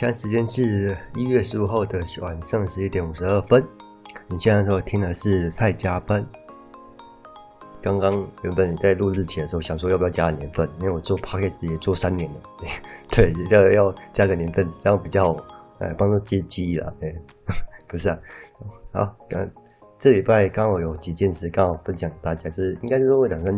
[0.00, 3.62] 现在时间是一月十五号的晚上十一点五十二分。
[4.28, 6.26] 你现在说听的是蔡家班。
[7.82, 8.10] 刚刚
[8.42, 12.40] 原本你在录日期的时候想说要不要加年份，因为我做 Podcast 也做三年了，
[13.12, 15.36] 对，要要加个年份，这样比较
[15.80, 16.90] 呃帮助接记忆了。
[16.98, 17.14] 对，
[17.86, 18.18] 不是啊，
[18.92, 19.50] 好，刚
[19.98, 23.54] 这礼拜刚好有几件事刚好分享给大家，就是应该就是说两个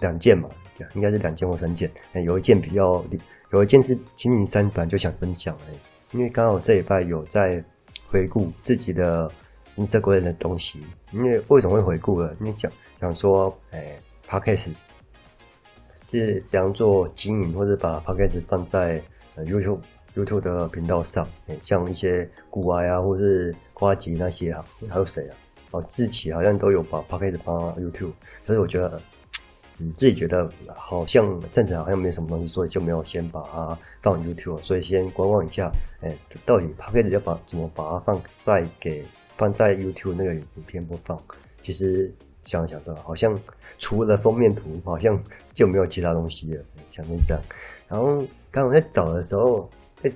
[0.00, 0.48] 两件嘛，
[0.94, 1.90] 应该是两件或三件，
[2.24, 3.04] 有一件比较。
[3.52, 5.72] 有一件事，星期三本来就想分享哎，
[6.10, 7.62] 因为刚好这礼拜有在
[8.10, 9.30] 回顾自己的
[9.76, 10.80] Instagram 的东西。
[11.12, 12.34] 因为为什么会回顾呢？
[12.40, 13.96] 因为讲讲说，哎
[14.28, 14.70] ，Podcast
[16.10, 19.00] 是怎样做经营，或者把 Podcast 放在
[19.36, 19.78] YouTube
[20.16, 21.26] YouTube 的频道上。
[21.46, 25.36] 哎，像一些古玩啊，或是瓜吉那些啊，还有谁啊？
[25.70, 29.00] 哦，志奇好像都有把 Podcast 放到 YouTube，所以我觉得。
[29.78, 35.70] 嗯，自己觉得好像正常，好像没什么东西，所以就没有先把它放 YouTube，所以先观望一下。
[36.00, 36.10] 哎，
[36.46, 39.04] 到底 Podcast 要把怎么把它放在给
[39.36, 41.22] 放在 YouTube 那个影片播放？
[41.60, 42.10] 其实
[42.42, 43.38] 想想的，好像
[43.78, 46.64] 除了封面图，好像就没有其他东西了。
[46.88, 47.42] 想成这样，
[47.86, 49.68] 然后刚刚在找的时候，
[50.00, 50.12] 哎，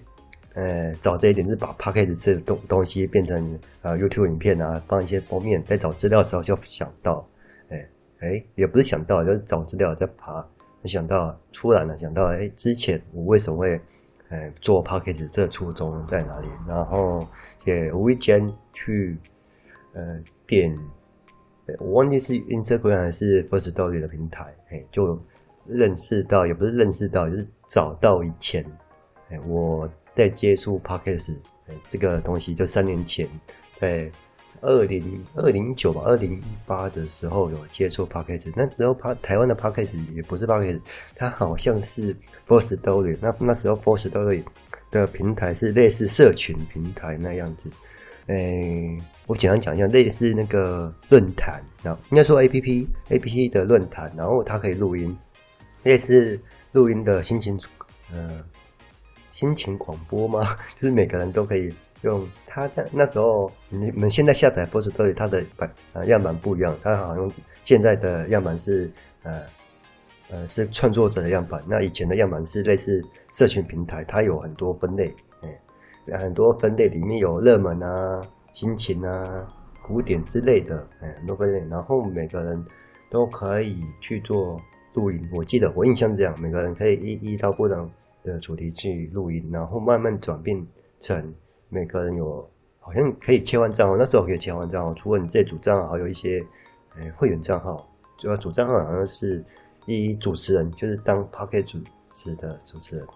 [0.55, 5.63] 呃，找这一点是把 Podcast 这东东西变成啊 YouTube 影片啊，放一些封面。
[5.65, 7.27] 在找资料的时候就想到。
[8.21, 10.45] 哎，也不是想到，就是找资料在爬，
[10.83, 13.81] 没想到突然了，想到哎，之前我为什么会
[14.29, 16.49] 哎做 Podcast 这初衷在哪里？
[16.69, 17.27] 然后
[17.65, 19.17] 也无意间去
[19.95, 20.77] 呃点，
[21.79, 25.19] 我忘记是 Instagram 还是 First Story 的平台，哎，就
[25.67, 28.65] 认识到，也不是认识到，就是找到以前
[29.31, 31.37] 哎我在接触 Podcast
[31.69, 33.27] 哎这个东西，就三年前
[33.77, 34.11] 在。
[34.61, 40.81] 二零二零九吧，二零一八的时候有接触 Podcast，那时候台台湾的 Podcast 也不是 Podcast，
[41.15, 42.15] 它好像是
[42.47, 43.17] Firstory。
[43.21, 44.43] 那那时候 Firstory
[44.91, 47.71] 的平台是类似社群平台那样子。
[48.27, 55.17] 诶、我简单讲一下，类似那个论坛，然后应该说 APP APP 的论坛，然后它可以录音，
[55.83, 56.39] 类似
[56.73, 57.59] 录音的心情，
[58.13, 58.45] 呃，
[59.33, 60.47] 心情广播吗？
[60.79, 61.73] 就是每个人都可以。
[62.03, 67.31] 用它那那时候，你们现在下载 Firstory 它的版呃样板不一样，它好像
[67.63, 68.91] 现在的样板是
[69.23, 69.43] 呃
[70.31, 78.23] 呃是创作者的样板，那以前的样板是类似社群平台，它有很多分类，哎，很多分类里面有热门啊、
[78.55, 79.47] 心情啊、
[79.83, 82.65] 古典之类的，哎，很多分类，然后每个人
[83.11, 84.59] 都可以去做
[84.95, 85.29] 录音。
[85.35, 87.91] 我记得我印象是这样，每个人可以依依照不同
[88.25, 90.67] 的主题去录音，然后慢慢转变
[90.99, 91.35] 成。
[91.71, 92.47] 每个人有
[92.81, 94.93] 好像可以切换账号，那时候可以切换账号。
[94.95, 96.45] 除了你自己主账号，还有一些
[96.97, 97.89] 诶、会员账号。
[98.19, 99.43] 主要主账号好像是
[99.87, 101.79] 以主持人，就是当 Pocket 主
[102.11, 103.07] 持的主持人。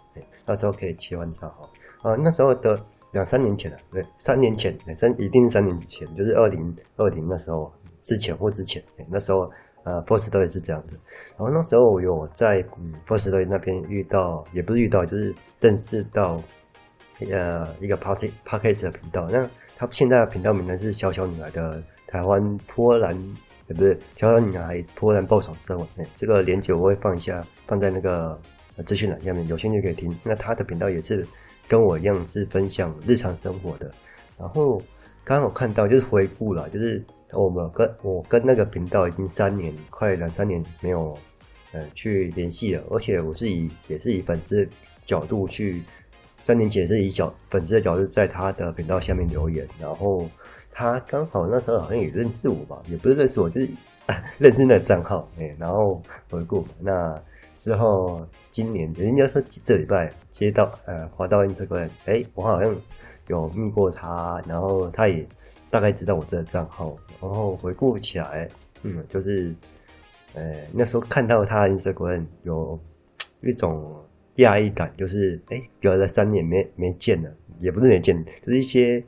[0.46, 1.68] 那时候可以切换账号
[2.08, 2.14] 啊。
[2.14, 2.78] 那时候的
[3.12, 7.72] 两三年前了，对，三年前，三一定是三年之前，就是二零二零那时候
[8.02, 8.82] 之前或之前。
[9.10, 9.50] 那时候
[9.82, 10.92] 呃，Firstory 是这样的。
[11.36, 16.40] 然后那时候我有在嗯 Firstory 那边遇到，也不是遇到，就是认识到。
[17.30, 23.16] 呃，一个 Podcast 的频道，那他现在的频道名呢是小小女孩的台湾波兰，
[23.68, 25.86] 也不是小小女孩波兰爆爽生活。
[25.96, 28.38] 哎，这个链接我会放一下，放在那个
[28.86, 30.14] 资讯栏下面，有兴趣可以听。
[30.22, 31.26] 那他的频道也是
[31.68, 33.90] 跟我一样是分享日常生活的。
[34.38, 34.78] 然后
[35.24, 41.16] 刚刚我看到就是回顾了，就是我们跟我跟那个频道已经三年，快两三年没有
[41.72, 44.68] 呃去联系了，而且我是以也是以粉丝
[45.04, 45.82] 角度去。
[46.44, 50.28] 三年前是以小粉丝的角度在他的频道下面留言，然后
[50.70, 53.70] 他刚好那时候好像也认识我吧，也不是认识我，就是
[54.36, 56.68] 认识那个账号，哎，然后回顾嘛。
[56.80, 57.22] 那
[57.56, 62.76] 之后今年人家说这礼拜接到呃滑到 Instagram，哎，我好像
[63.28, 65.26] 有密过他，然后他也
[65.70, 68.46] 大概知道我这个账号，然后回顾起来，
[68.82, 69.54] 嗯，就是
[70.34, 70.42] 呃
[70.74, 72.78] 那时候看到他 Instagram 有
[73.40, 74.04] 一种。
[74.36, 77.30] 压抑感就是，哎，隔了三年没没见了，
[77.60, 79.02] 也不是没见，就是一些，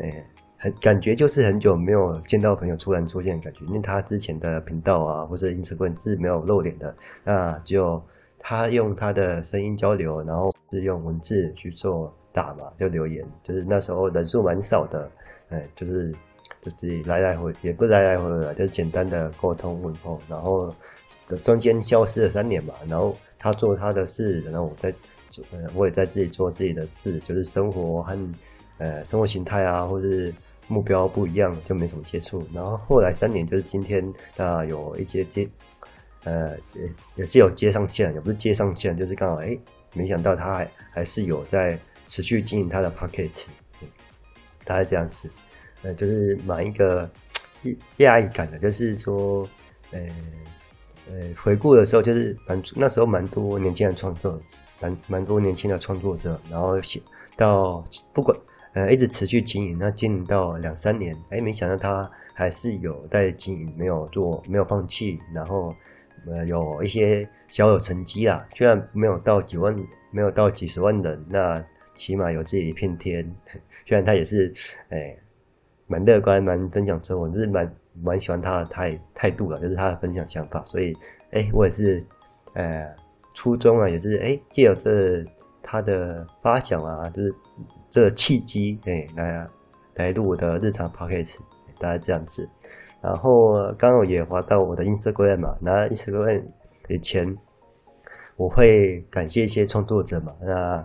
[0.00, 0.26] 哎，
[0.56, 8.02] 很感觉就是很久没有见到朋友突然出现的感觉，因为他之前的频道啊，或者 Instagram 是没有露脸的，那就
[8.40, 15.08] 他用他的声音交流，然后是用文字去做打嘛，就留言，就是那时候人数蛮少的，
[15.50, 16.12] 哎，就是
[16.60, 20.74] 就是来来回也不来来回回，就是简单的沟通问候，然后
[21.44, 23.16] 中间消失了三年嘛，然后。
[23.38, 24.92] 他做他的事，然后我在
[25.28, 28.18] 做，呃，我也在自己做自己的事，就是生活和
[28.78, 30.32] 呃生活形态啊，或是
[30.68, 32.46] 目标不一样，就没什么接触。
[32.52, 34.02] 然后后来三年，就是今天
[34.36, 35.48] 啊，有一些接，
[36.24, 39.56] 呃，也也是有接上线，也不是接上线，就是刚好哎，
[39.94, 41.78] 没想到他还还是有在
[42.08, 43.46] 持续经营他的 Podcast，
[44.64, 45.30] 大概这样子，
[45.82, 47.08] 呃，就是蛮一个
[47.98, 49.48] 压抑感的，就是说，
[49.92, 50.00] 呃
[51.08, 54.40] 呃，回顾的时候，就是蛮那时候蛮多年轻的创作，
[54.80, 57.00] 蛮蛮多年轻的创作者，然后写
[57.36, 58.36] 到不管
[58.74, 65.74] 呃一直持续经营，那经营到两三年，哎，没想到他还是有在经营，没有做，没有放弃，然后。
[66.28, 69.72] 呃，有一些小有成绩啊，虽然没有到几万，
[70.10, 71.64] 没有到几十万人，那
[71.94, 73.32] 起码有自己一片天。
[73.86, 74.52] 虽然他也是，
[74.88, 75.16] 哎，
[75.86, 80.62] 蛮乐观，蛮分享生活，就是蛮蛮喜欢他的态态度了，就是他的分享想法。
[80.66, 80.96] 所以，
[81.30, 82.04] 哎，我也是，
[82.54, 82.94] 呃，
[83.34, 85.24] 初衷啊，也是，哎，借由这
[85.62, 87.34] 他的发想啊，就是
[87.90, 89.46] 这契机，哎，来
[89.94, 91.38] 来录我的日常 podcast，
[91.78, 92.48] 大概这样子。
[93.02, 96.42] 然后刚好也滑到我的 Instagram 嘛，那 Instagram
[96.88, 97.36] 以前
[98.36, 100.84] 我会感谢一些创作者嘛，那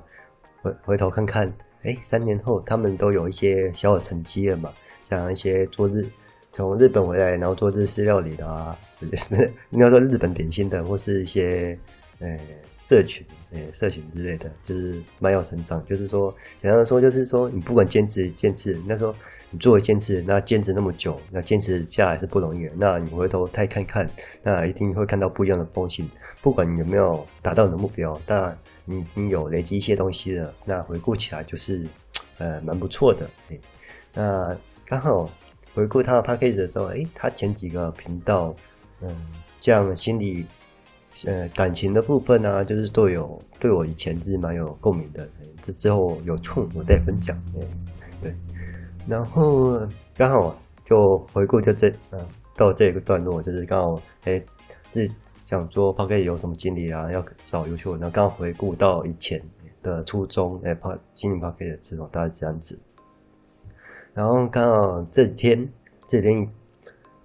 [0.61, 1.51] 回回头看看，
[1.83, 4.71] 哎，三年后他们都有一些小有成绩了嘛，
[5.09, 6.05] 像一些做日
[6.51, 8.77] 从日本回来然后做日式料理的啊，
[9.71, 11.77] 应该说日本点心的，或是一些
[12.19, 12.37] 呃
[12.79, 15.85] 社群呃社群之类的，就是蛮有成长。
[15.85, 19.13] 就是说简单的说，就是说你不管坚持坚持，那时候。
[19.53, 22.69] 你作为坚持，那坚持那么久，那坚持下来是不容易。
[22.77, 24.09] 那你回头再看看，
[24.41, 26.09] 那一定会看到不一样的风景。
[26.41, 31.85] 不管你有没有达到你的目标，但你你有累积一些东西了，那回顾起来就是，
[32.37, 33.29] 呃，蛮不错的。
[34.13, 34.55] 那
[34.85, 35.29] 刚好
[35.73, 38.53] 回顾他的 package 的时候，哎，他前几个频道，
[39.01, 39.09] 嗯，
[39.59, 40.45] 像心理，
[41.25, 45.27] 呃，感情的部分、啊，就是都有对我以前是蛮有共鸣的。
[45.61, 47.35] 这之后有空我再分享。
[47.59, 47.67] 哎，
[48.21, 48.35] 对。
[49.07, 49.79] 然后
[50.15, 52.19] 刚好就回顾就这嗯
[52.55, 54.41] 到这个段落，就是刚好哎
[54.93, 55.09] 是
[55.45, 59.41] 想说 Podcast 有什么经历啊，要找优秀，然后刚好回顾到以前
[59.81, 62.79] 的初衷，哎，p 经营 Podcast 的时候大概这样子。
[64.13, 65.69] 然后刚好这几天
[66.07, 66.49] 这几天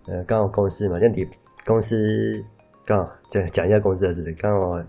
[0.06, 1.26] 呃刚好公司嘛，就你
[1.64, 2.44] 公司
[2.84, 4.82] 刚好讲讲一下公司的事情，刚好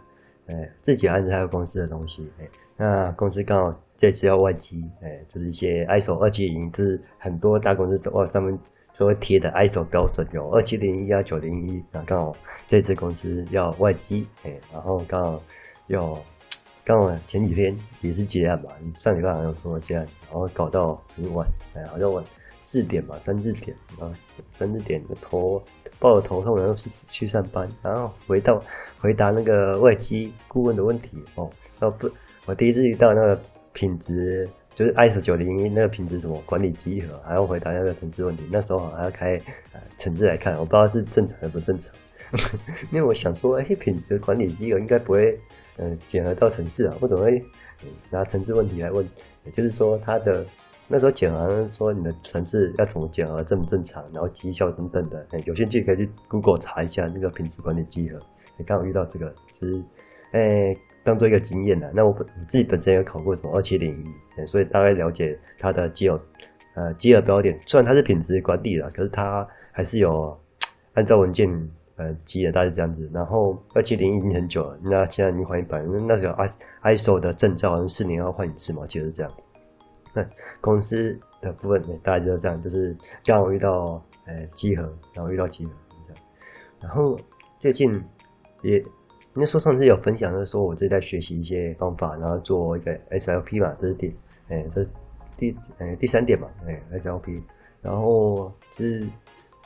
[0.47, 3.79] 哎自己安排公司的东西，哎那公司刚好。
[3.99, 8.55] 这次要外机，哎，就是一些 ISO 二七零，就是很多大公司走上面
[8.95, 12.35] 都会贴的 ISO 标准有二七零一啊九零一，然后刚好
[12.67, 15.41] 这次公司要外机，哎，然后刚好
[15.87, 16.15] 有
[16.87, 21.45] 刚好前几天也是结案嘛，上礼拜好像有说结案，然后搞到很晚，
[21.75, 22.23] 哎，好像晚
[22.61, 24.09] 四点吧，三四点啊，
[24.53, 25.61] 三四点头
[25.99, 28.63] 抱着头痛，然后去去上班，然后回到
[29.01, 32.09] 回答那个外机顾问的问题哦，那不，
[32.45, 33.37] 我第一次遇到那个。
[33.73, 38.43] 品质就是 ISO 九零一那个品质什么管理集合，还要回答那个层次问题。
[38.51, 39.39] 那时候还要开
[39.71, 41.93] 呃层次来看，我不知道是正常还是不正常。
[42.89, 45.39] 因为我想说，哎、品质管理集合应该不会
[45.77, 47.43] 嗯检核到层次啊，我怎么会
[48.09, 49.07] 拿层次问题来问？
[49.45, 50.45] 也就是说，他的
[50.87, 55.25] 那时候检核说你的层次要怎么检核正不正常，然后绩效等等的。
[55.45, 58.19] 有兴趣可以去 Google 查一下那个品质管理稽核。
[58.57, 59.81] 你刚好遇到这个，就是
[60.31, 60.75] 哎。
[61.03, 66.19] 当做一个经验的，那我本自己本身也考过什么二七零一，所以大概了解它的基有
[66.73, 67.57] 呃基核标点。
[67.65, 70.37] 虽然它是品质管理了，可是它还是有
[70.95, 71.49] 按照文件
[71.97, 73.09] 呃基的，大概这样子。
[73.13, 79.31] 然后二七零已经很久了，那现在已经换一版，因为那个 I ISO 的证照好像四年要换一次嘛，其实是这样。
[80.13, 80.25] 那
[80.61, 85.71] 公司的部分大概就是这样，就是刚好遇到呃集合，然后遇到集合
[86.07, 86.23] 这样。
[86.79, 87.17] 然后
[87.59, 88.01] 最近
[88.61, 88.83] 也。
[89.39, 94.15] 那说上次有分享，就是说我自己在学习一些方法，然后做一个 SLP 嘛，这是第，
[94.47, 94.89] 哎，这是
[95.37, 97.39] 第，哎，第三点嘛，哎，SLP，
[97.83, 99.07] 然后就是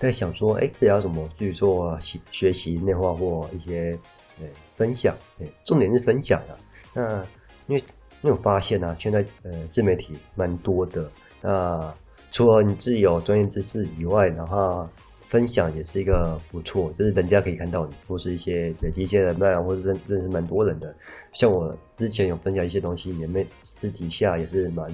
[0.01, 3.98] 在想说，哎，这要怎么去做学学习内化或一些，
[4.41, 6.58] 哎，分享，哎，重点是分享啊。
[6.93, 7.24] 那
[7.67, 7.77] 因为
[8.22, 11.10] 因为我发现啊，现在呃自媒体蛮多的，
[11.41, 11.93] 那
[12.31, 14.89] 除了你自己有专业知识以外，然后。
[15.31, 20.93] 分享也是一个不错，就是人家可以看到你，或是一些累积一些人脉，或者认认识蛮多人的。
[21.31, 24.86] 像我之前有分享一些东西，也没私底下也是蛮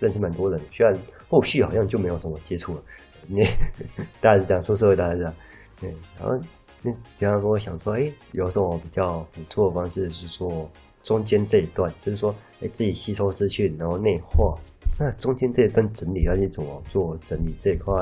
[0.00, 0.58] 认识蛮多人。
[0.72, 2.82] 虽然后续好像就没有什么接触了，
[3.26, 3.42] 你
[4.20, 5.34] 大家是这样说，社会大家讲。
[5.80, 6.36] 对，然后
[6.82, 10.70] 你经常跟我想说，哎，有什么比较不错的方式是说
[11.02, 14.56] 中间这一段，就是说，哎，自己吸收资讯，然后内化。
[14.98, 17.92] 那中间这一段整理要去怎么做整理这一块？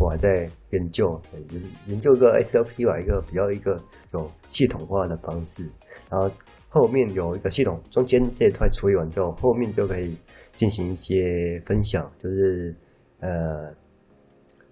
[0.00, 3.80] 我还在研究，就是研究一个 SOP 吧，一个比较一个
[4.12, 5.64] 有系统化的方式。
[6.10, 6.28] 然后
[6.68, 10.16] 后面有一个系统，中间这一块处理完之后，后面就可以
[10.56, 12.74] 进行一些分享，就是
[13.20, 13.72] 呃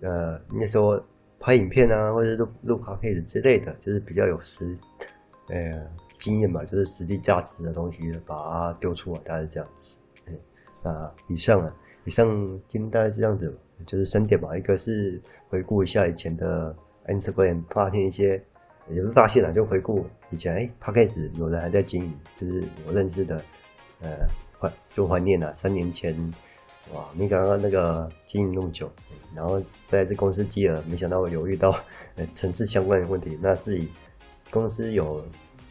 [0.01, 1.01] 呃，那时候
[1.39, 4.77] 拍影片啊，或者录录 podcast 之类的，就是比较有实
[5.49, 9.97] 呃经验吧，就是实际价值的东西，把它丢出来，大概是这样子。
[10.25, 10.35] 对
[10.91, 12.27] 啊，以上啊，以上
[12.67, 14.57] 今天大概是这样子，就是三点吧。
[14.57, 16.75] 一个是回顾一下以前的
[17.07, 18.43] Instagram，发现一些，
[18.89, 23.43] 也是发现了，就回顾以前，哎，Podcast 有人还在经营，就是我认识的，
[24.01, 24.09] 呃，
[24.59, 26.15] 怀就怀念了三年前，
[26.95, 28.91] 哇，没想到那个经营那么久，
[29.35, 31.71] 然后在这公司接了，没想到有遇到
[32.17, 33.89] 呃城市相关的问题，那自己
[34.51, 35.25] 公司有。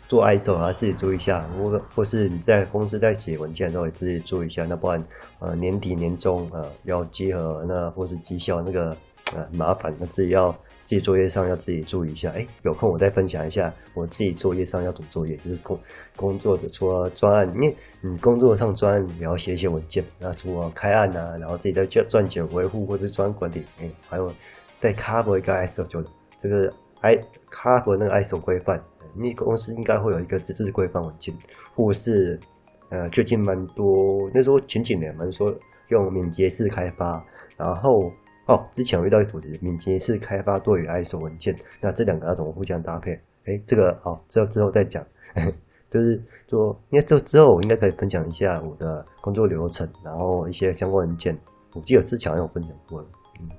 [0.09, 4.65] 做 ISO 啊，自己注意一下，或或是你在公司在写文件的时候，也自己注意一下。
[4.65, 5.05] 那不然，
[5.37, 8.97] 呃，年底年终呃要结合那或是绩效那个
[9.35, 10.49] 呃麻烦，那自己要
[10.89, 12.31] 自己作业上要自己注意一下。
[12.31, 15.79] 哎，有空我再分享一下我自己作业上要怎么作业，就是工
[16.15, 24.33] 工作者除了专案，因为你工作上专案也要写一些文件，那除了开案啊，然后自己在赚赚钱维护或者是专案管理，哎，还有
[24.79, 26.03] 再 cover 一个 ISO 就
[26.39, 27.15] 这个 I
[27.51, 28.83] cover 那个 ISO 规范。
[29.13, 31.35] 你公司应该会有一个自治规范文件，
[31.75, 32.39] 或是
[32.89, 35.53] 呃，最近蛮多那时候前几年蛮说
[35.89, 37.23] 用敏捷式开发，
[37.57, 38.11] 然后
[38.49, 43.13] 哦，之前我遇到一组题，敏捷式开发对于 ISO 文件，那这两个要怎么互相搭配？
[43.45, 45.05] 哎，这个哦，之后之后再讲，
[45.89, 51.37] 就是说，因为这之后我应该可以分享一下我的工作流程，然后一些相关文件，
[51.73, 53.01] 我记得之前有分享过，
[53.39, 53.49] 嗯，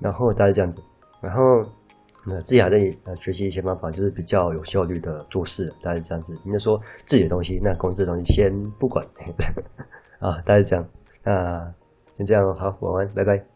[0.00, 0.78] 然后大概这样子，
[1.20, 1.42] 然后。
[2.26, 6.34] 那自己还在呃学习一些方法，就是比较有效率的做事，大概是这样子。
[6.46, 9.06] 应该说自己的东西，那公司的东西先不管
[10.20, 10.88] 啊，大概是这样。
[11.22, 11.74] 那
[12.16, 13.53] 先这样，好，晚安，拜拜。